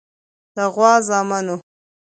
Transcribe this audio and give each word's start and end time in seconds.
د 0.55 0.57
غوا 0.73 0.93
زامنو. 1.07 1.55